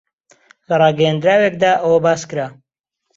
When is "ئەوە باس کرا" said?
1.83-2.47